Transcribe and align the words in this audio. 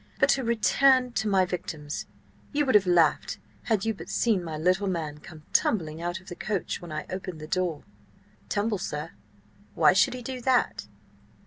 "But 0.19 0.29
to 0.29 0.43
return 0.43 1.11
to 1.13 1.27
my 1.27 1.45
victims–you 1.45 2.65
would 2.65 2.73
have 2.73 2.87
laughed 2.87 3.37
had 3.65 3.85
you 3.85 3.93
but 3.93 4.09
seen 4.09 4.43
my 4.43 4.57
little 4.57 4.87
man 4.87 5.19
come 5.19 5.43
tumbling 5.53 6.01
out 6.01 6.19
of 6.19 6.27
the 6.27 6.33
coach 6.35 6.81
when 6.81 6.91
I 6.91 7.05
opened 7.11 7.39
the 7.39 7.45
door!" 7.45 7.83
"Tumble, 8.49 8.79
sir? 8.79 9.11
Why 9.75 9.93
should 9.93 10.15
he 10.15 10.23
do 10.23 10.41
that?" 10.41 10.87